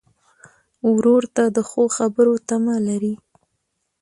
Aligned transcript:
ورور 0.93 1.23
ته 1.35 1.43
د 1.55 1.57
ښو 1.69 1.83
خبرو 1.97 2.33
تمه 2.47 2.75
لرې. 2.87 3.13